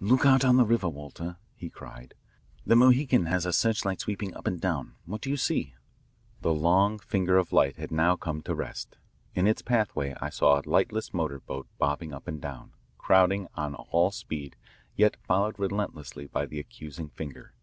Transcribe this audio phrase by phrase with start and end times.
[0.00, 2.12] "Look out on the river, Walter," he cried.
[2.66, 4.96] "The Mohican has her searchlight sweeping up and down.
[5.06, 5.76] What do you see?"
[6.42, 8.98] The long finger of light had now come to rest.
[9.34, 13.74] In its pathway I saw a lightless motor boat bobbing up and down, crowding on
[13.76, 14.56] all speed,
[14.94, 17.54] yet followed relentlessly by the accusing finger.